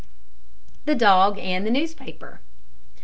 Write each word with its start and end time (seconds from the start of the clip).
THE 0.85 0.95
DOG 0.95 1.37
AND 1.37 1.63
THE 1.63 1.69
NEWSPAPER. 1.69 2.39